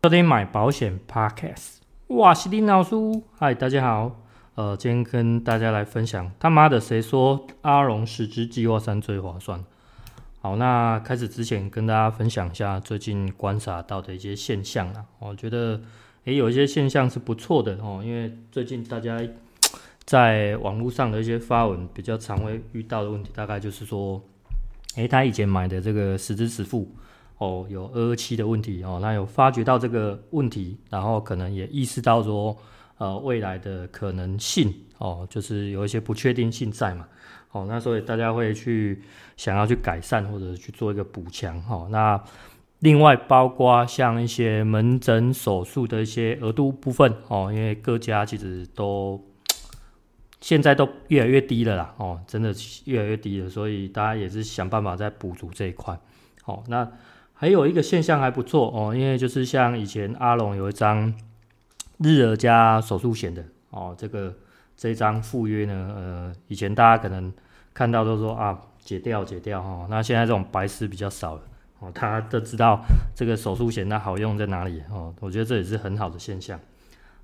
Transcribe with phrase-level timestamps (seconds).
[0.00, 2.94] 收听买保险 Podcast，哇，是林老师，
[3.36, 4.20] 嗨，大家好，
[4.54, 9.64] 呃，今天跟大家来分享，他妈的，谁说阿龙十支计划三最划算？
[10.40, 15.80] 好，那开始之前跟大家分享一下最近观察到的一些现象啊，我觉得
[16.26, 19.20] 诶有一些现象是不错的哦，因为最近大家
[20.04, 24.22] 在网络上的一些发文比较常会遇到的问题，大概就是说，
[24.94, 26.88] 诶，他以前买的这个十支十付。
[27.38, 32.56] 哦，有二二七的问题哦，那有发觉到这个问题，然后可能也意识到说，
[32.96, 37.06] 呃，未来的可能性哦，就是有一些不确定性在嘛，
[37.52, 39.00] 哦，那所以大家会去
[39.36, 41.86] 想要去改善或者去做一个补强哈。
[41.90, 42.20] 那
[42.80, 49.24] 另外包括像一些门诊手术的一些额度部分哦，因为各家其实都
[50.40, 52.52] 现在都越来越低了啦，哦，真的
[52.86, 55.96] 越来越低了，所以大家也是想办法在补足这一块，
[56.46, 56.90] 哦，那。
[57.40, 61.14] 还有一个现象还不错哦，因为就是像以前阿龙有一张
[61.98, 64.34] 日额加手术险的哦，这个
[64.76, 67.32] 这张附约呢，呃，以前大家可能
[67.72, 71.42] 看到都说啊解掉解掉哈、哦，那现在这种白丝比较少了
[71.78, 72.80] 哦，大家都知道
[73.14, 76.58] 这个手术险那好用在哪里哦，我觉得这也是很好的现象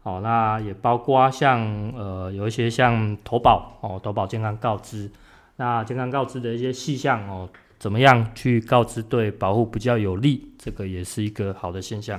[0.05, 1.61] 哦，那也包括像
[1.97, 5.11] 呃有一些像投保哦，投保健康告知，
[5.57, 7.49] 那健康告知的一些细项哦。
[7.85, 10.51] 怎么样去告知对保护比较有利？
[10.57, 12.19] 这个也是一个好的现象。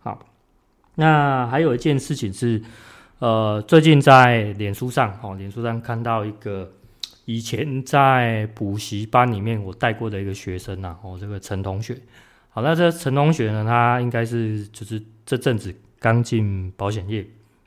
[0.00, 0.18] 好，
[0.94, 2.62] 那还有一件事情是，
[3.18, 6.72] 呃，最近在脸书上，哦，脸书上看到一个
[7.26, 11.94] 以前在补习班里面我带过的一个学生呐，哦，这个陈同学。
[12.48, 17.22] 好，那这陈同学呢，他应该是就是这阵子刚进保险业，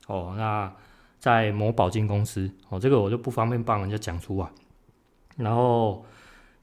[0.08, 0.74] 哦，那
[1.20, 4.50] 在某保金公司，哦，这个我就不方便帮人家讲出啊，
[5.38, 6.04] 然后。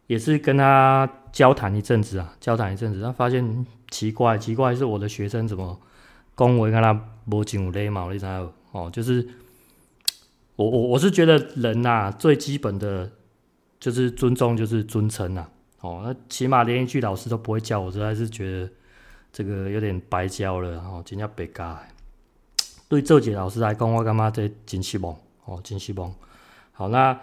[0.06, 5.80] 也是跟他交谈一阵子啊，交谈一阵子，他发现奇怪，奇怪是我的学生怎么
[6.34, 9.26] 恭维跟他无尽有礼貌，你知道哦，就是
[10.56, 13.10] 我我我是觉得人呐、啊，最基本的
[13.80, 15.46] 就是尊重，就是尊称呐，
[15.80, 18.70] 哦，那起码连一句老师都不会叫我，实在是觉得
[19.32, 21.78] 这个有点白教了，哦，真叫白教。
[22.88, 25.16] 对这节老师来讲，我干嘛这真失望，
[25.46, 26.12] 哦，真失望。
[26.72, 27.18] 好，那。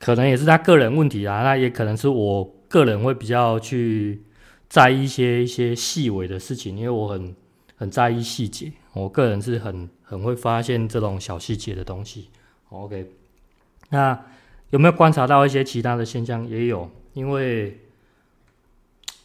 [0.00, 4.22] 可能也是他个人问题啊，那也可能是我个人会比较去
[4.66, 7.36] 在意一些一些细微的事情，因为我很
[7.76, 12.30] 很在意细节，我个人是很很会发现这种小细节的东西。
[12.70, 13.10] OK，
[13.90, 14.18] 那
[14.70, 16.48] 有没有观察到一些其他的现象？
[16.48, 17.78] 也有，因为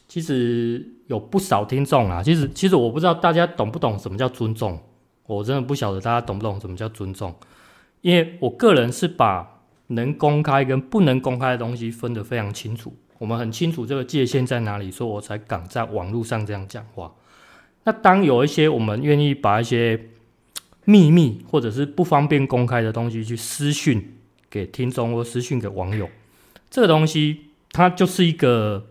[0.06, 4.78] 其实有不少听众啊，其实其实我不知道大家懂不懂什么叫尊重，
[5.24, 7.34] 我真的不晓得大家懂不懂什么叫尊重，
[8.02, 9.55] 因为我个人是把。
[9.88, 17.14] 能公开跟不能公开的东西分得非常清楚，我们很清楚这个界限在哪里，所以我才敢在网络上这样讲话。
[17.84, 20.08] 那当有一些我们愿意把一些
[20.84, 24.16] 秘密或者是不方便公开的东西去私讯
[24.50, 26.08] 给听众或私讯给网友，
[26.68, 28.88] 这个东西它就是一个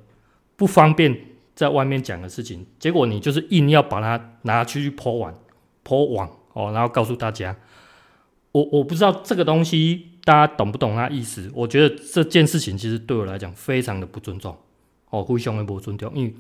[0.55, 1.13] 不方便
[1.53, 2.65] 在外面讲的事情。
[2.79, 5.37] 结果你就是硬要把它拿去去 po 网
[5.83, 7.57] po 网哦，然后告诉大家，
[8.53, 10.11] 我我不知道这个东西。
[10.25, 11.49] 大家懂不懂他意思？
[11.53, 14.57] 我觉得这件事情其实对我来讲非常的不尊重
[15.11, 16.11] 哦，互相的不尊重。
[16.15, 16.33] 因为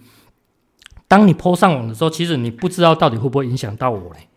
[1.07, 4.27] 当你 po 上网的时候，其实你不知道到底会不会影响到我嘞？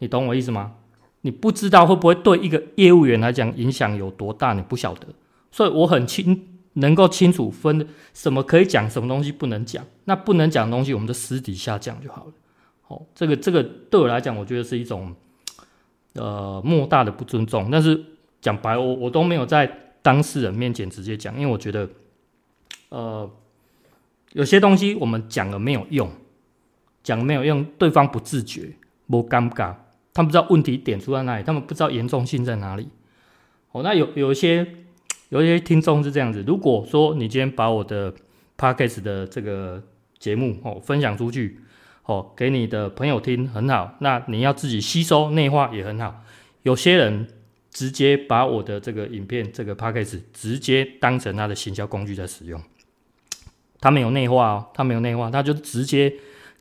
[0.00, 0.74] 你懂我意思吗？
[1.22, 5.08] 你不知道会不会对一个业务员来讲影响有多大，你不晓得。
[5.50, 9.82] 所以我很清能够清楚分什么可以讲，什么东西不能讲。
[10.04, 12.32] 那不能讲的东西，我们就私底下讲就好了。
[12.88, 15.14] 哦，这个这个对我来讲，我觉得是一种
[16.12, 18.04] 呃莫大的不尊重，但是。
[18.40, 19.70] 讲白，我我都没有在
[20.02, 21.88] 当事人面前直接讲，因为我觉得，
[22.88, 23.30] 呃，
[24.32, 26.10] 有些东西我们讲了没有用，
[27.02, 28.70] 讲了没有用，对方不自觉，
[29.08, 29.74] 不尴尬，
[30.14, 32.88] 他们不知道问题点出在哪里，他们不知道严重性在哪里。
[33.72, 34.66] 哦，那有有一些
[35.28, 38.14] 有一些听众是这样子，如果说你今天把我的
[38.56, 39.82] Podcast 的这个
[40.18, 41.60] 节目哦分享出去，
[42.04, 46.22] 哦给你的朋友听很好，那你要自己吸收内化也很好，
[46.62, 47.28] 有些人。
[47.70, 52.60] 直接把我的这个影片、这个 Podcast 直接当成他的行销工具在使用，
[53.80, 56.12] 他没有内化哦，他没有内化，他就直接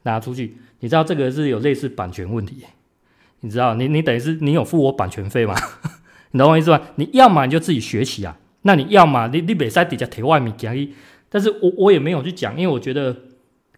[0.03, 0.57] 拿出去。
[0.81, 2.63] 你知道这个是有类似版权问题，
[3.39, 5.55] 你知道，你你等于是你有付我版权费吗？
[6.31, 6.79] 你懂我意思吗？
[6.95, 10.75] 你要么你就自己学习啊，那你要么你你别在底下贴外面讲，
[11.27, 13.17] 但是我我也没有去讲，因为我觉得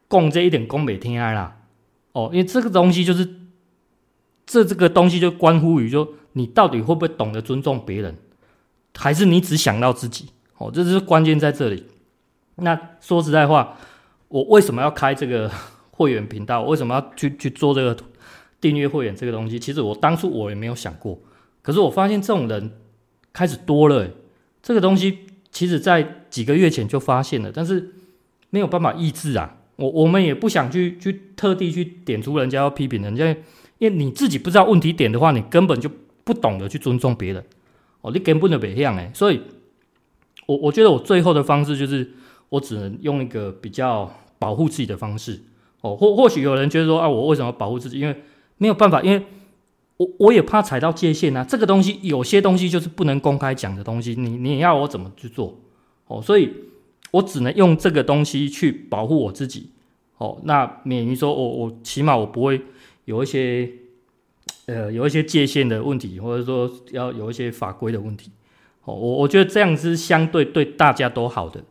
[0.10, 1.62] 供这一点供没天安啦，
[2.12, 3.27] 哦，因为这个东西就是
[4.45, 6.16] 这这个东西就关乎于就。
[6.33, 8.16] 你到底会不会懂得尊重别人，
[8.95, 10.30] 还是你只想到自己？
[10.57, 11.86] 哦，这是关键在这里。
[12.56, 13.78] 那说实在话，
[14.28, 15.51] 我为什么要开这个，
[15.92, 17.98] 会员频道，为什么要去去做这个
[18.60, 19.60] 订阅会员这个东西？
[19.60, 21.19] 其实我当初我也没有想过，
[21.62, 22.72] 可是我发现这种人
[23.34, 24.07] 开始多了。
[24.62, 25.19] 这个东西
[25.51, 27.95] 其实在几个月前就发现了，但是
[28.51, 29.57] 没有办法抑制啊。
[29.77, 33.25] 我我们也不想去去特地去点出人家要批评人家，
[33.80, 35.89] 因为你自己不知道问题点的话，你根本就
[36.31, 37.44] 不懂得去尊重别人。
[38.00, 39.42] 哦，你根本就别这样哎，所以，
[40.45, 42.10] 我我觉得我最后的方式就是，
[42.48, 45.42] 我只能用一个比较保护自己的方式。
[45.81, 48.00] 哦，或或许有人觉得说啊，我为什么保护自己？
[48.00, 48.16] 因为
[48.57, 49.24] 没有办法，因为
[49.98, 51.44] 我我也怕踩到界限啊。
[51.44, 55.60] 这个东西有些东西就是不能公开讲的东西，你你要我怎么去做？
[56.07, 56.50] 哦，所以
[57.12, 59.69] 我只能用这个东西去保护我自己。
[60.18, 62.62] 哦，那免于说我我起码我不会
[63.06, 63.69] 有一些。
[64.68, 68.31] 呃，有一些界限的问题，或者说要有一些法规的问题，
[68.84, 71.63] 哦，我我觉得这样是相对对大家都好的，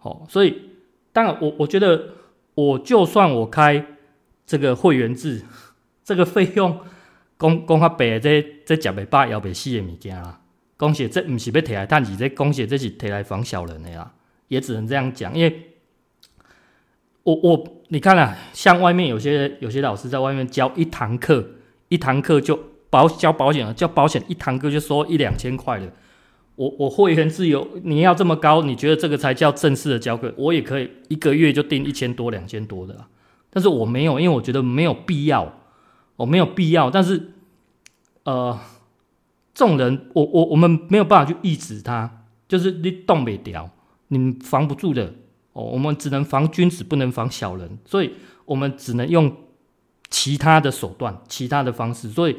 [0.00, 0.70] 哦，所以
[1.12, 2.08] 当然我我觉得
[2.54, 3.84] 我就算我开
[4.46, 5.42] 这个会员制，
[6.02, 6.80] 这个费用
[7.38, 10.40] 讲讲较白，这这食袂饱，要袂死的物件啦，
[10.78, 14.10] 讲实这不是要摕来赚钱，这讲实这是摕来防小人的啦，
[14.48, 15.74] 也只能这样讲，因为
[17.24, 21.46] 我我你看啊，像外面有些有些老师在外面教一堂课。
[21.92, 22.58] 一堂课就
[22.88, 25.86] 保交保险了，交保险一堂课就收一两千块了。
[26.56, 30.32] 我我会员自由，你要这么高，你觉得这个才叫正式的教课？
[30.38, 33.06] 我也可以一个月就订一千多、两千多的啦。
[33.50, 35.60] 但是我没有，因为我觉得没有必要，
[36.16, 36.90] 我没有必要。
[36.90, 37.32] 但是，
[38.24, 38.58] 呃，
[39.52, 43.70] 这种人，我我我们没有办法去抑制他，就是你动不了，
[44.08, 45.12] 你防不住的
[45.52, 45.62] 哦。
[45.62, 48.12] 我们只能防君子，不能防小人，所以
[48.46, 49.30] 我们只能用。
[50.12, 52.36] 其他的手段，其他的方式，所以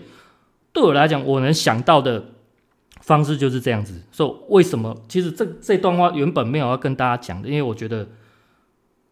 [0.71, 2.23] 对我来讲，我能想到的
[3.01, 3.99] 方式就是这样子。
[4.11, 4.95] 所以为什么？
[5.09, 8.07] 其实这这段话原本没有要跟大家讲的，因为我觉得，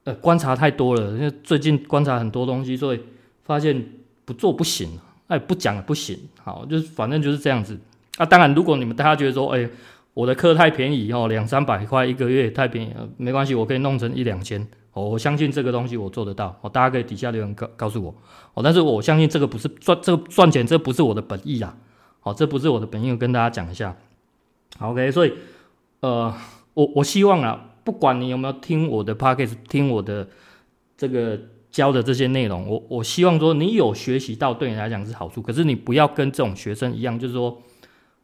[0.04, 3.02] 呃，观察太多了，因为最近观察很多东西，所以
[3.44, 3.84] 发现
[4.26, 6.18] 不做不行，哎，不讲不行。
[6.44, 7.76] 好，就是反正就是这样子。
[8.18, 9.68] 啊，当然，如果你们大家觉得说，哎，
[10.14, 14.68] 我的课太便宜哦，两三百块一个月太便宜，没关系，我可以弄成一两千。
[14.94, 16.58] 哦，我相信这个东西我做得到。
[16.62, 18.14] 哦，大家可以底下留言告告诉我。
[18.54, 21.78] 哦，但是我相信这个不是赚这个赚钱，这不是我的本意啊。
[22.20, 23.96] 好，这不是我的本意，我跟大家讲一下。
[24.80, 25.34] OK，所以
[26.02, 26.34] 呃，
[26.74, 30.28] 我我希望啊，不管你有没有听我的 Podcast，听我的
[30.98, 31.40] 这个
[31.72, 35.42] 教的这些内容，我我希望说你有学习到，对你来讲是好处。
[35.42, 37.62] 可是你不要跟这种学生一样，就是说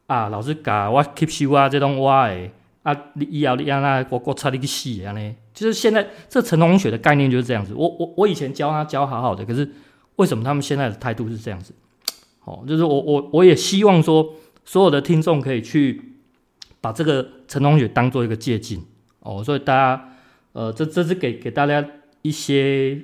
[0.07, 2.51] 啊，老师教我 keep 修啊，这种哇诶。
[2.83, 5.35] 啊，你以后你让他我我差你个戏啊呢？
[5.53, 7.73] 就是现在这成功学的概念就是这样子。
[7.73, 9.69] 我我我以前教他教好好的，可是
[10.15, 11.73] 为什么他们现在的态度是这样子？
[12.45, 16.01] 哦，就是我我我也希望说，所有的听众可以去
[16.79, 18.79] 把这个成功学当做一个借鉴
[19.19, 19.43] 哦。
[19.43, 20.09] 所以大家
[20.53, 21.85] 呃，这这是给给大家
[22.21, 23.01] 一些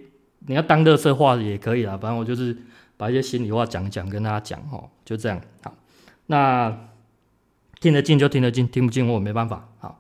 [0.48, 2.56] 你要当垃圾话也可以啦，反正我就是
[2.96, 5.76] 把一些心里话讲讲跟大家讲哦，就这样好。
[6.28, 6.74] 那。
[7.84, 9.68] 听得进就听得进，听不进我也没办法。
[9.80, 10.00] 好，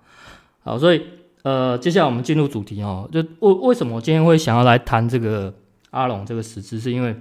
[0.63, 1.06] 好，所以
[1.41, 3.09] 呃，接下来我们进入主题哦。
[3.12, 5.53] 就为为什么我今天会想要来谈这个
[5.89, 7.13] 阿龙这个实质，是因为，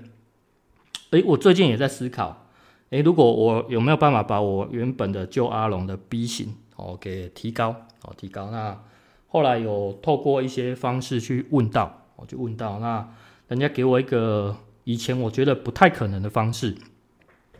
[1.10, 2.46] 诶，我最近也在思考，
[2.90, 7.74] 诶，如果我有没有办法把我原本的旧阿龙的 B 型哦给提高
[8.04, 8.52] 哦提高？
[8.52, 8.80] 那
[9.26, 13.08] 后来有透过一些方式去问到，我就问到，那
[13.48, 16.76] 人家给我一个以前我觉得不太可能的方式，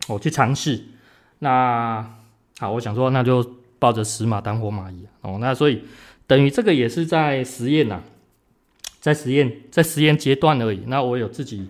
[0.07, 0.85] 我去尝试，
[1.39, 2.22] 那。
[2.63, 3.45] 好，我想说，那就
[3.77, 5.37] 抱着死马当活马医哦。
[5.41, 5.81] 那所以
[6.25, 8.01] 等于这个也是在实验呐，
[9.01, 10.83] 在实验，在实验阶段而已。
[10.87, 11.67] 那我有自己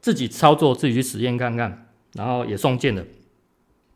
[0.00, 3.04] 自己操作，自己去实验看看，然后也送件了。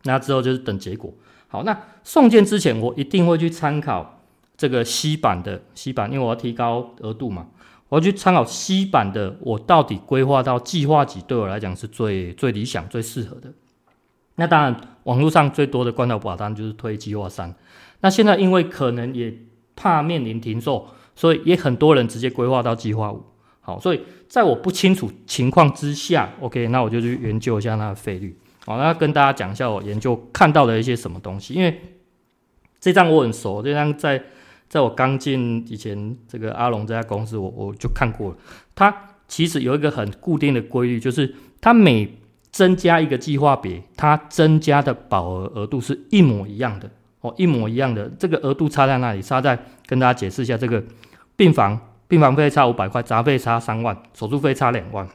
[0.04, 1.12] 那之后就是等结果。
[1.48, 4.20] 好，那送件之前，我一定会去参考
[4.56, 7.48] 这个 C 版的 C 版，因为我要提高额度嘛，
[7.88, 13.52] 我要去参考 C 版的，我到底规划到计划几对我来讲是最最理想、最适合的。
[14.36, 17.54] 那当然，网络上最多的罐头保单就是推计划三。
[18.00, 19.32] 那现在因为可能也
[19.76, 23.22] 怕面临停售，所以也很多人直接规划到计划五。
[23.60, 28.36] 好，所以在我不清楚情况之下，OK，那我就去研究一下它的费率。
[28.64, 31.54] 好，那跟大家讲一下我研究看到的一些什么东西。
[31.54, 31.80] 因为
[32.80, 34.20] 这张我很熟，这张在
[34.68, 38.36] 在我刚进以前这个阿龙这家公司，我我就看过了。
[38.74, 42.18] 它其实有一个很固定的规律，就是它每
[42.52, 46.88] 增加一个计划别，它增加的保额额度是一模一样的
[47.22, 48.08] 哦，一模一样的。
[48.18, 49.22] 这个额度差在哪里？
[49.22, 50.84] 差在跟大家解释一下，这个
[51.34, 55.08] 病房病房费差五百块，杂费差三万，手术费差两万，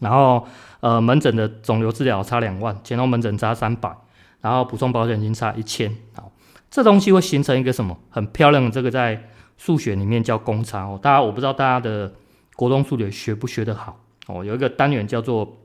[0.00, 0.44] 然后
[0.80, 3.96] 呃门诊的肿瘤治疗差两万，前后门诊差三百，
[4.40, 5.94] 然后补充保险金差一千。
[6.14, 6.32] 好，
[6.68, 10.98] 这东西会形成一个什么很漂亮的这个在数学里面叫公差哦。
[11.00, 12.12] 大家我不知道大家的
[12.56, 15.56] 国中数学学不学得好哦，有一个单元叫做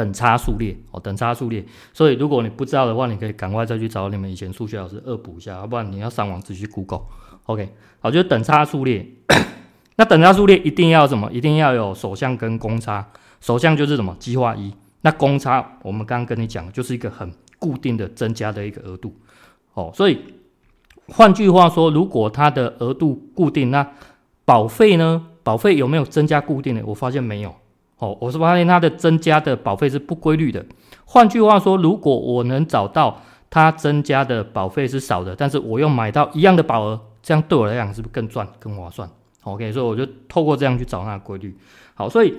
[0.00, 1.62] 等差数列哦，等差数列。
[1.92, 7.02] 所以如果你不知道的话，你可以赶快再去找你们以前数学老师恶补一下，要不然你要上网自己去 Google。
[7.44, 9.06] OK，好，就是等差数列。
[9.96, 11.30] 那等差数列一定要什么？
[11.30, 13.06] 一定要有首项跟公差。
[13.42, 14.16] 首项就是什么？
[14.18, 14.72] 计划一。
[15.02, 19.14] 那公差我们刚刚跟你讲，就是一个很固定的增加的一个额度。
[19.74, 20.18] 哦，所以
[21.08, 23.86] 换句话说，如果它的额度固定，那
[24.46, 25.26] 保费呢？
[25.42, 26.84] 保费有没有增加固定的？
[26.86, 27.54] 我发现没有。
[28.00, 30.66] 哦，我是发现它的增加的保费是不规律的。
[31.04, 39.08] 换句话说，如果我能找到它增加的保费是少的，但是我又买到一样的保额，这样对我来讲是不是更赚、更划算
[39.42, 41.56] ？OK，所以我就透过这样去找它的规律。
[41.94, 42.34] 好，所以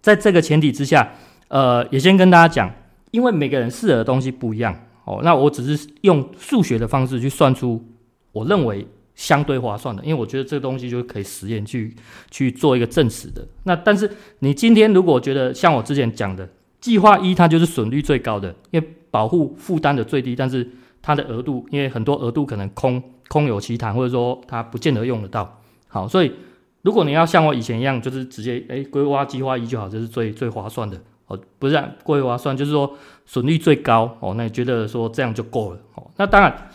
[0.00, 1.12] 在这个前提之下，
[1.48, 2.72] 呃，也先跟大家讲，
[3.10, 4.74] 因为每个人适合的东西不一样。
[5.04, 7.84] 哦，那我只是用数学的方式去算出
[8.30, 11.94] 我认为相对划算的，因为我觉得这个东西就可以实验去
[12.30, 13.46] 去做一个证实的。
[13.64, 16.48] 那但是你今天如果觉得像我之前讲的
[16.80, 20.68] 计划一，它就是损率最高的，因为保护负担的最低，但是
[21.00, 25.60] 它的额度，因为很多额度可能空空有其谈，或者说它不见得用得到。
[25.88, 26.32] 好，所以
[26.80, 30.98] 如果你要像我以前一样，就是直接诶规划计划一就好，这是最最划算的。
[31.28, 34.34] 哦，不是规划算，就是说损率最高哦。
[34.36, 36.10] 那你觉得说这样就够了哦？
[36.16, 36.70] 那当然，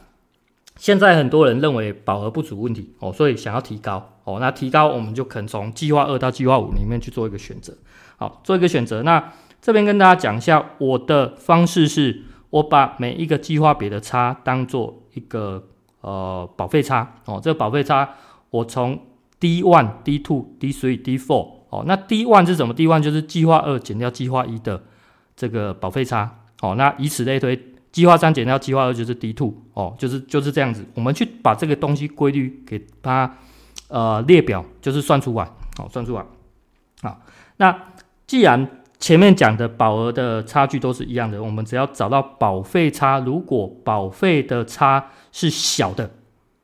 [0.78, 4.38] 现在很多人认为保额不足问题哦，所以想要提高哦。
[4.40, 7.76] 那提高，我们就可能从计划二到计划五里面去做一个选择。
[8.18, 9.04] 好，做一个选择。
[9.04, 15.68] 那这边跟大家讲一下，我的方式是，我把每一个计划别的差当做一个
[16.02, 17.40] 呃保费差哦。
[17.44, 18.16] 这个保费差，
[18.52, 19.00] 我从
[19.40, 21.58] D one、D two、D three、D four。
[21.70, 24.82] 哦，那 D one 是什么？D one 就是计划二减掉计划一的
[25.36, 26.40] 这个保费差。
[26.62, 27.62] 哦，那以此类推，
[27.98, 29.52] 计划三减掉计划二就是 D two。
[29.74, 30.86] 哦，就是就是这样子。
[30.94, 33.36] 我们去把这个东西规律给它
[33.88, 35.50] 呃列表，就是算出来。
[35.76, 36.24] 好，算出来。
[37.02, 37.20] 好，
[37.58, 37.76] 那
[38.28, 46.12] 既然前面讲的保额的差距都是一样的，我们只要找到保费差，如果保费的差是小的，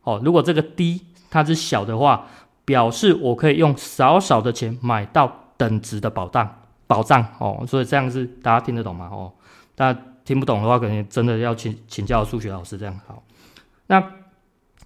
[0.04, 2.28] 哦，如果这个 D 它是小的话。
[2.66, 9.10] 表示我可以用少少的钱买到等值的保障，保障哦，所以这样是大家听得懂吗？
[9.12, 9.34] 哦，
[9.76, 13.24] 大家听不懂的话，可能真的要请请教数学老师这样好。
[13.88, 14.04] 那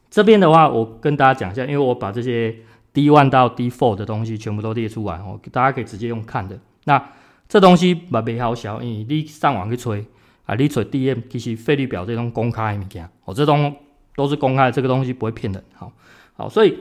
[0.10, 2.56] 这边的话，我跟大家讲一下，因为我把这些
[2.94, 6.60] D one 到 D four 的东西全部都列出来哦，大家可以直接用看的。
[6.86, 7.10] 那
[7.48, 10.06] 这东西嘛没好小，因为你上网去吹
[10.46, 13.76] 啊，你吹 DM 其实费率表这种公开的物件哦，这东
[14.16, 15.64] 都是公开的，这个东西不会骗人。
[15.74, 15.92] 好，
[16.36, 16.78] 好，所以。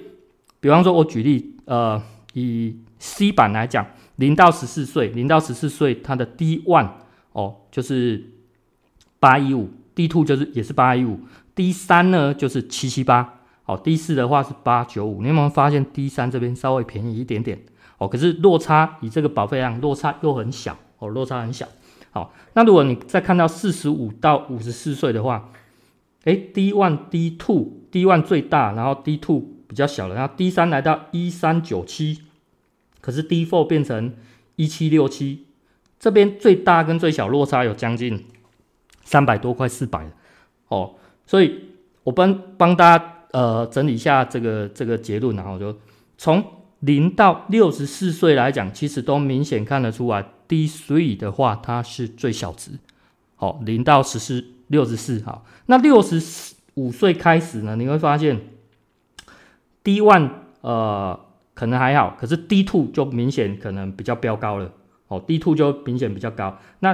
[0.59, 3.87] 比方说，我举例，呃，以 C 版来讲，
[4.17, 6.89] 零到十四岁，零到十四岁，它的 D one
[7.33, 8.25] 哦，就是
[9.19, 11.21] 八一五，D two 就是也是八一五
[11.55, 15.23] ，D 三呢就是七七八，哦，D 四的话是八九五。
[15.23, 17.59] 你有没有发现 D 三这边稍微便宜一点点？
[17.99, 21.67] 哦，可是落差以这个保费量，落差又很小，哦，落差很小。
[22.11, 25.51] 好，那如果你再看到四十五到五十四岁的话，
[26.25, 29.53] 诶，D one、D two，D one 最大，然后 D two。
[29.69, 32.21] 比较小了，然后 D 三来到一三九七，
[33.01, 34.15] 可是 D four 变成
[34.55, 35.47] 一七六七，
[35.99, 38.27] 这边最大跟最小落差有将近
[39.07, 40.07] 三百多块四百
[40.69, 41.71] 哦，所以
[42.03, 45.75] 我帮帮大家呃整理一下这个这个结论，然后就
[46.19, 46.45] 从
[46.81, 52.73] 零到六十四岁来讲，其实都明显看得出来，D three 的话它是最小值，
[53.37, 56.21] 好、哦，零到十四六十四好，那六十
[56.75, 58.41] 五岁开始呢，你会发现。
[59.87, 60.29] D one
[60.63, 61.21] 呃
[61.55, 64.73] 可能还好，可是 D two 就明显可能比较飙高了
[65.07, 66.59] 哦，D two 就明显比较高。
[66.81, 66.93] 那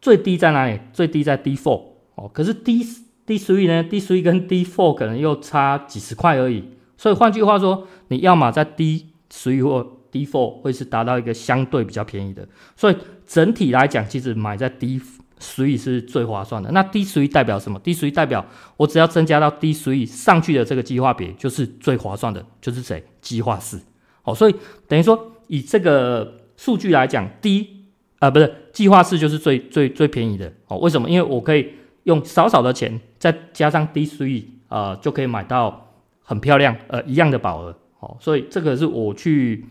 [0.00, 0.78] 最低在哪里？
[0.92, 1.82] 最低在 D four
[2.14, 2.84] 哦，可是 D
[3.26, 6.64] D three 呢？D three 跟 D four 可能又差几十块而已。
[6.96, 12.46] 所以换句话说，你要么在 D three 或 D four 会是达到一个相对比较便宜的。
[12.76, 15.00] 所以整体来讲，其实买在 D。
[15.40, 16.68] 所以是最划算的。
[16.72, 18.44] 那 D 随代表什么？D 随代表
[18.76, 23.04] 我只要增加到 D 随上去的这个计划别，就是最划算的，就是谁？
[23.20, 23.80] 计划四。
[24.22, 24.56] 好，所以
[24.88, 27.77] 等于说以这个数据来讲，D
[28.18, 30.52] 啊、不是计划四就是最最最便宜的。
[30.66, 31.08] 哦，为什么？
[31.08, 37.76] 因为我可以用少少的钱再加上 D 随呃就可以买到很漂亮呃一样的保额。
[38.00, 39.66] 哦，所以这个是我去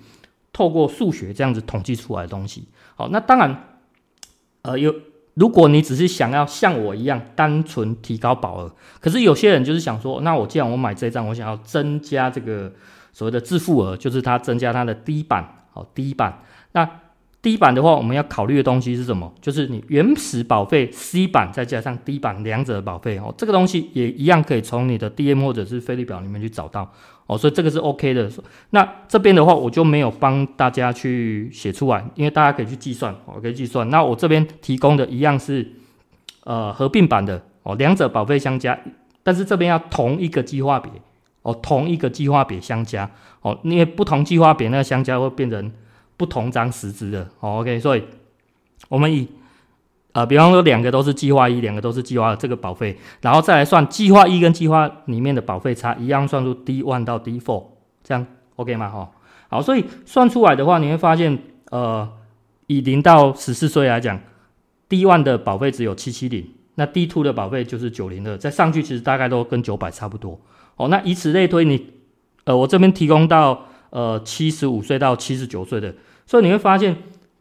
[0.52, 2.68] 透过数学这样子统计出来的东西。
[2.96, 3.78] 好，那当然
[4.62, 4.94] 呃有。
[5.40, 12.74] 如果你只是想要像我一样单纯提高保额，可是有些人就是想说，那我既然我买这张，我想要增加这个
[13.14, 16.42] 所谓的自付额，就是它增加它的低版，哦，低版。
[16.72, 16.90] 那
[17.48, 19.34] D 版的话，我们要考虑的东西是什么？
[19.40, 26.92] 就是你原始保费 C 版再加上 D 版两者的保费哦，这个东西也一样可以从你的 DM 或者是费率表里面去找到
[27.26, 28.30] 哦，所以这个是 OK 的。
[28.72, 33.90] 那这边的话，我就没有帮大家去写出来，因为大家可以去计算，我可以计算。
[33.90, 35.66] 那我这边提供的一样是
[36.44, 38.78] 呃合并版的哦，两者保费相加，
[39.24, 40.92] 但是这边要同一个计划别
[41.44, 43.10] 哦，同一个计划别相加
[43.42, 45.72] 哦，因为不同计划别那个相加会变成。
[46.18, 48.04] 不同张实支的，哦，OK，所以
[48.90, 49.28] 我们以
[50.14, 57.64] 呃，比方说两个都是计划一，两个都是计划二这个保费，然后再来算计划一跟计划里面的保费差，一样算出 D one 到 D four，
[58.04, 58.90] 这样 OK 吗？
[58.90, 59.12] 哈，
[59.48, 61.38] 好，所以算出来的话，你会发现，
[61.70, 62.10] 呃，
[62.66, 64.20] 以零到十四岁来讲
[64.90, 70.42] ，D one 的保费只有七七零，那 D two 的保费就是九零二，再上去其实大概都跟九百差不多，
[70.78, 71.94] 哦，那以此类推，你，
[72.46, 75.94] 呃，我这边提供到呃七十五岁到七十九岁的。
[76.28, 76.96] 所以你会发现，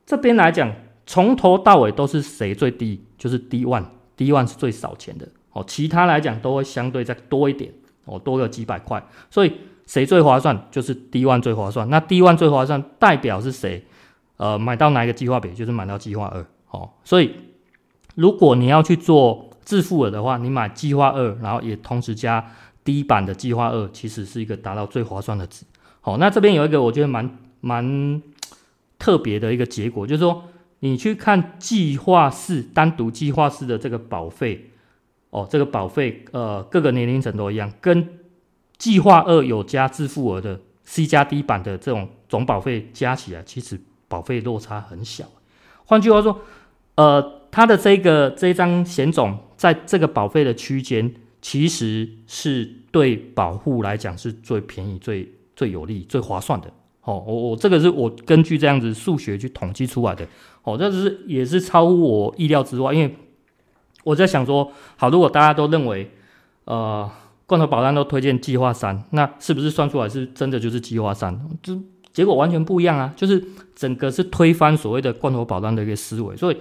[0.06, 0.72] 这边来讲，
[1.04, 3.04] 从头到尾都是谁最低？
[3.18, 5.64] 就是 D one，D one 是最少钱的哦。
[5.66, 7.72] 其他来讲都会相对再多一点
[8.04, 9.04] 哦，多个几百块。
[9.28, 9.52] 所以
[9.86, 10.68] 谁最划算？
[10.70, 11.90] 就是 D one 最划算。
[11.90, 13.84] 那 D one 最划算代表是谁？
[14.36, 15.52] 呃，买到哪一个计划表？
[15.52, 16.88] 就是买到计划二哦。
[17.02, 17.34] 所以
[18.14, 22.52] 如果你要去做自付额的话，你买计划二，然后也同时加
[22.84, 25.64] D 版的计划二，其实是一个达到最划算的值。
[26.00, 28.22] 好，那这边有一个我觉得蛮蛮。
[29.06, 30.42] 特别的一个结果就是说，
[30.80, 34.72] 你去看计划四单独计划四的这个保费，
[35.30, 38.18] 哦，这个保费呃各个年龄层都一样，跟
[38.76, 45.24] 计划二有加自付额的 C 加 D 版的这种总保费加起来，其实保费落差很小。
[45.84, 46.40] 换句话说，
[46.96, 56.72] 呃，它的这个这张险种在这个保费的区间，其实是对保护来讲是最便宜、最最有利、最划算的。
[57.06, 60.26] 哦，我我这个是我根据这样子数学去统计出来的。
[60.64, 63.16] 哦，这是也是超乎我意料之外，因为
[64.02, 66.10] 我在想说，好，如果大家都认为，
[66.64, 67.08] 呃，
[67.46, 71.40] 罐头保单都推荐计划三，那是不是算出来是真的就是计划三？
[71.62, 71.80] 就
[72.12, 73.12] 结果完全不一样啊！
[73.14, 73.40] 就是
[73.76, 76.56] 整个是推翻所谓的罐头保单的一个思维，所以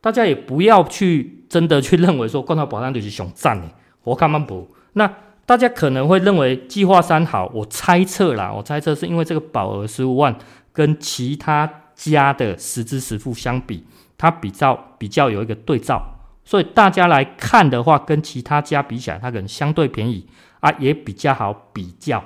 [0.00, 3.66] 大家也不要去真的去认为说罐头保单就是熊赞的，
[4.04, 5.12] 我看慢不那。
[5.48, 10.36] 大家可能会认为计划三好，我猜测啦，我猜测是因为这个保额十五万
[10.74, 13.82] 跟其他家的实支实付相比，
[14.18, 16.02] 它比较比较有一个对照，
[16.44, 20.26] 所以大家来看的话，跟其他家比起来，它可能相对便宜
[20.60, 22.22] 啊，也比较好比较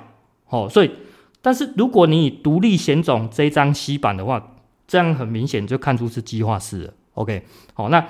[0.49, 0.67] 哦。
[0.69, 0.91] 所以，
[1.41, 4.51] 但是如果你以独立险种这张 C 版的话，
[4.85, 6.93] 这样很明显就看出是计划四了。
[7.13, 8.05] OK，好，那。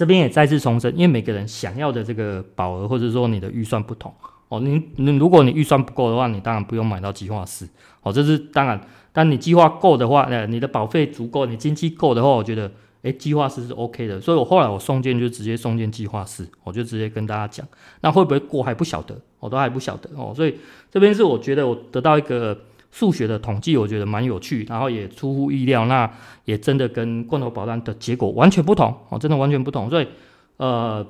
[0.00, 4.10] 这边也再次重申，因为每个人想要的这个保额，或者说你的预算不同
[4.48, 4.58] 哦。
[4.58, 7.68] 你你如果你预算不够的话，你当然不用买到计划四
[8.00, 8.10] 哦。
[8.10, 8.80] 这是当然，
[9.12, 14.18] 但你计划够的话，呃，你的保费足够，你经济够的话，我觉得，诶，计划四是 OK 的。
[14.18, 17.68] 所以我后来我送件就直接送件计划四，我就直接跟大家讲，
[18.00, 20.32] 那会不会过还不晓得，我都还不晓得哦。
[20.34, 20.54] 所以
[20.90, 22.58] 这边是我觉得我得到一个。
[22.90, 26.10] 数学的统计我觉得蛮有趣，然后也出乎意料，那
[26.44, 29.88] 也真的跟罐头保单的结果完全不同哦，真的完全不同。
[29.88, 30.08] 所以，
[30.56, 31.06] 呃，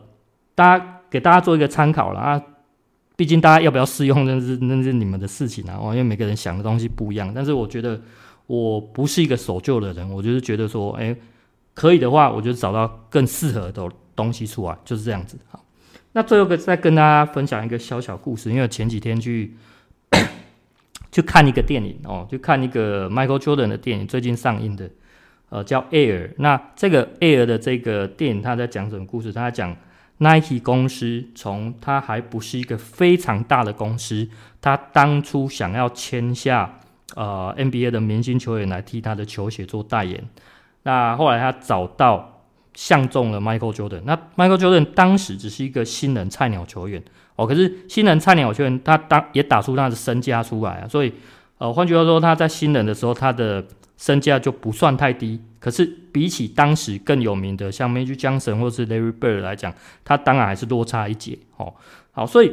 [0.54, 2.42] 大家给大家做一个参考了啊，
[3.16, 7.32] 毕竟大家要不要试用那是那是你们的事情啊，因为每个人想的东西不一样。
[7.34, 7.98] 但是我觉得
[8.46, 11.16] 我不是一个守旧的人，我就是觉得说，哎，
[11.72, 15.38] 可以的话，我就找到更适合的东西出来，就是这样子。
[15.48, 15.64] 好，
[16.12, 19.56] 那最后个再跟大家分享一个小小故事，因为前几天去。
[21.12, 24.88] 去看一个电影哦，去看一个 Michael Jordan 的电影，最近上映的，
[25.48, 26.30] 呃，叫 Air。
[26.38, 29.32] 那这个 Air 的这个电影，他在讲什么故事？
[29.32, 29.76] 他在讲
[30.18, 34.28] Nike 公司从他还不是一个非常大的公司，
[34.60, 36.78] 他当初想要签下
[37.16, 40.22] 呃 NBA 的明星球员来替他的球鞋做代言。
[40.82, 42.29] 那后来他找到
[42.74, 44.02] 相中了 Michael Jordan。
[44.04, 47.02] 那 Michael Jordan 当时只是一个新人菜鸟球员。
[47.36, 51.12] 哦，可是新人菜鸟球员，他当也打出他的身价出来啊，所以，
[51.56, 53.64] 呃，换句话说，他在新人的时候，他的
[53.96, 55.40] 身价就不算太低。
[55.58, 59.72] 可是比起当时更有名的像 Magic Johnson 或是 Larry Bird 来讲，
[60.04, 61.38] 他当然还是落差一截。
[61.56, 61.72] 哦，
[62.12, 62.52] 好，所以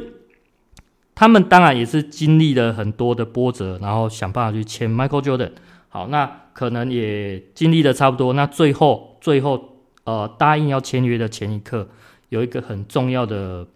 [1.14, 5.50] 他们当然也是经历了很多的波折，然后想办法去签 Michael Jordan。
[5.90, 9.77] 好，那可能也经历的差不多，那最后最后
[10.08, 11.88] 呃答应要签约的前一刻，
[12.30, 13.66] 有一个很重要的。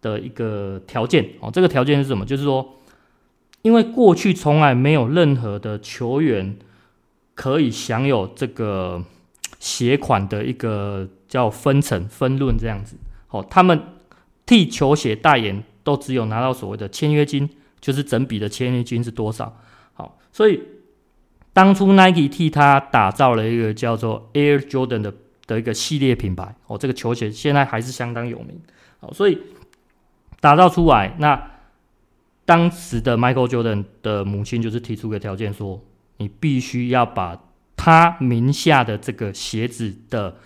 [0.00, 2.24] 的一个条件哦，这个条件是什么？
[2.24, 2.76] 就是说，
[3.62, 6.56] 因为过去从来没有任何的球员
[7.34, 9.02] 可以享有这个
[9.58, 12.96] 鞋款的一个叫分成分润这样子。
[13.26, 13.82] 好，他们
[14.46, 19.52] 替球鞋代言都只有拿到所谓的签约金，就是整笔的签约金是多少。
[19.94, 20.62] 好，所以
[21.52, 25.12] 当初 Nike 替他打造了一个叫做 Air Jordan 的
[25.48, 28.60] 的一个系列品牌哦，这个球鞋现在还是相当有名
[29.00, 29.36] 好，所以
[30.40, 31.50] 打造出来，那
[32.44, 35.82] 当时的 Michael Jordan 的母亲就是提出个条件说，
[36.18, 37.42] 你必须要把
[37.74, 40.36] 他名下的这个鞋子的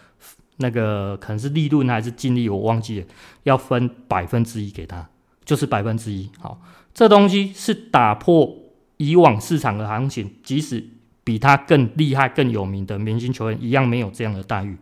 [0.59, 3.07] 那个可能是利润还是净利，我忘记了，
[3.43, 5.11] 要分百分之一给他，
[5.45, 6.31] 就是百分之一。
[6.39, 6.61] 好，
[6.95, 8.57] 这东西是打破
[8.99, 10.87] 以往市场的行情，即使。
[11.25, 14.77] 比他更厉害、更有名的明星球员一样没有这样的待遇，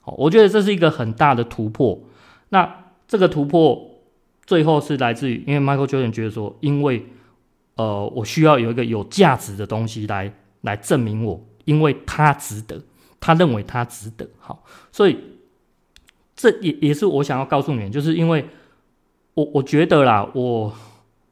[0.00, 2.00] 好，我觉得这是一个很大的突破。
[2.48, 4.00] 那这个突破
[4.46, 7.04] 最后是来自于，因为 Michael Jordan 觉得说，因为
[7.76, 12.82] 呃，我需要有一个有价值的东西来来证明我，因为他值得，
[13.20, 15.18] 他认为他值得，好，所以
[16.34, 18.46] 这也也是我想要告诉你们，就是因为
[19.34, 20.72] 我我觉得啦，我。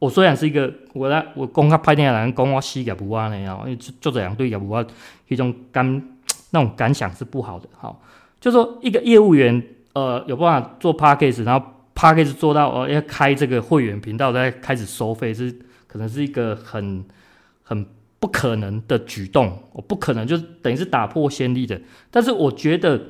[0.01, 4.85] 我虽然是一个，我来我公开拍电影的人，讲我死业务啊那样，因为就这样对业务啊
[5.29, 6.03] 一种感
[6.51, 7.69] 那种感想是不好的。
[7.79, 8.03] 好，
[8.41, 15.55] 就说一个业务员，呃，有办法做 Podcast，然后 Podcast 做到呃要开这个会员频道，再开始收费，是
[15.87, 17.05] 可能是一个很
[17.63, 17.87] 很
[18.19, 19.53] 不可能的举动。
[19.73, 21.79] 我不可能就等于是打破先例的。
[22.11, 23.01] 但是我觉得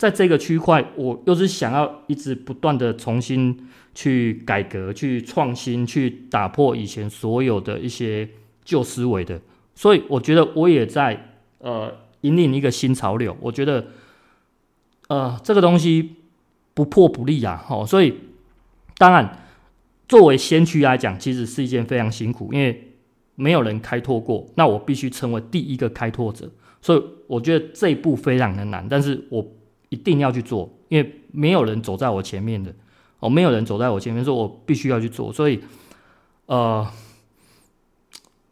[0.00, 3.68] 在这个区块，我又是想要一直不断的重新。
[3.92, 8.26] 去改革、去创新、去打破以前所有的一些
[8.64, 9.38] 旧思维的，
[9.74, 13.36] 所以我觉得我也在呃引领一个新潮流。
[13.40, 13.88] 我觉得
[15.08, 16.14] 呃这个东西
[16.72, 18.14] 不破不立啊，哦，所以
[18.96, 19.44] 当然
[20.08, 22.94] 作为先驱来讲，其实是一件非常辛苦，因为
[23.34, 26.48] 没有人开拓过，那我必须成为第一个开拓者，
[26.80, 29.44] 所以我觉得这一步非常的难，但是我
[29.90, 32.74] 一定要去做，因为没有人走在我前面的。
[33.18, 35.60] 哦，没有人走在我前面，说我必须要去做，所以，
[36.46, 36.90] 呃，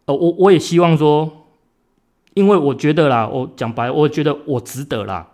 [0.04, 1.46] 呃，我我也希望说，
[2.34, 5.26] 因为我觉得啦，我讲白，我觉得我值得啦，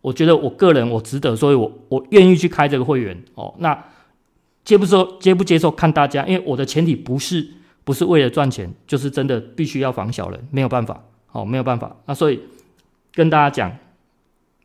[0.00, 3.22] 我觉得我个人我值得，所以我我愿意去开这个会员。
[3.34, 3.84] 哦，那
[4.64, 7.46] 接不收接不接受看大家，因为我的前提不是
[7.84, 11.94] 不是为了赚钱，就是真的必须要防小人，没有办法，哦，没有办法。
[12.06, 12.40] 那所以
[13.12, 13.76] 跟大家讲，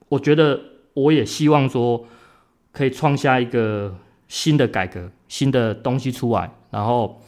[0.07, 0.61] 我觉得
[0.93, 2.05] 我也希望说
[2.71, 3.95] 可以创下一个。
[4.29, 7.21] 新的改革，新的东西出来，然后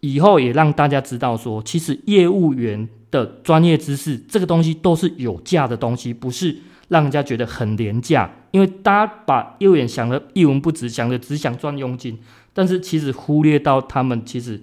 [0.00, 6.56] 以后也让大家知道说，其实业务员的专业知识这个东西都是有价的东西，不是
[6.88, 8.34] 让人家觉得很廉价。
[8.50, 12.18] 因为大家把业务员想的一文不值，想的只想赚佣金，
[12.54, 14.62] 但是其实忽略到他们其实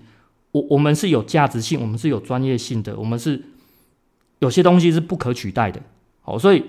[0.53, 3.43] 我我们是有价值性，我们是有专业性的，我们是
[4.39, 5.79] 有些东西是不可取代的。
[6.21, 6.63] 好，所以。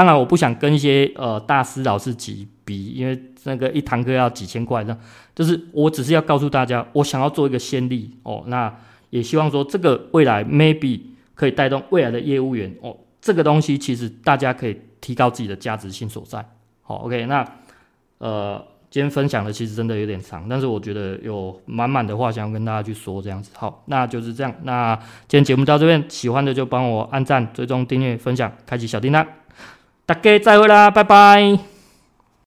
[0.00, 4.98] 当然，我不想跟一些呃大师老师级比，因为那个一堂课要几千块，这样
[5.34, 8.42] 就是我只是要告诉大家，我想要做一个先例哦。
[8.46, 8.74] 那
[9.10, 11.02] 也希望说，这个未来 maybe
[11.34, 12.96] 可以带动未来的业务员哦。
[13.20, 16.42] 这个东西其实大家可以提高自己的价值性所在。
[16.80, 17.46] 好，OK，那
[18.16, 23.50] 呃，今天分享的其实真的有点长，但是我觉得有满满的话想要跟大家去说，这样子。
[23.54, 24.54] 好，那就是这样。
[24.62, 24.96] 那
[25.28, 29.26] 今天节目到这边，喜欢的就帮我按赞、追踪、订阅、分享、开启小叮当。
[30.10, 31.69] 大家再会啦，拜拜。